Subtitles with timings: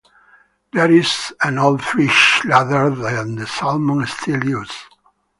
[0.73, 4.73] There is an old fish ladder that the salmon still use.